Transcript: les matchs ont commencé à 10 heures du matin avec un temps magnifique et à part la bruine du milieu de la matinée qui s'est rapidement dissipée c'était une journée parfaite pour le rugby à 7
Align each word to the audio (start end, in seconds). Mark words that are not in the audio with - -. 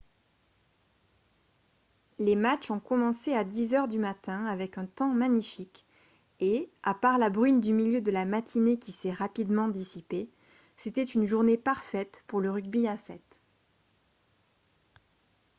les 2.17 2.35
matchs 2.35 2.71
ont 2.71 2.79
commencé 2.79 3.35
à 3.35 3.43
10 3.43 3.75
heures 3.75 3.87
du 3.87 3.99
matin 3.99 4.47
avec 4.47 4.79
un 4.79 4.87
temps 4.87 5.13
magnifique 5.13 5.85
et 6.39 6.71
à 6.81 6.95
part 6.95 7.19
la 7.19 7.29
bruine 7.29 7.59
du 7.59 7.71
milieu 7.71 8.01
de 8.01 8.09
la 8.09 8.25
matinée 8.25 8.79
qui 8.79 8.91
s'est 8.91 9.11
rapidement 9.13 9.67
dissipée 9.67 10.31
c'était 10.75 11.03
une 11.03 11.27
journée 11.27 11.59
parfaite 11.59 12.23
pour 12.25 12.39
le 12.41 12.49
rugby 12.49 12.87
à 12.87 12.97
7 12.97 13.21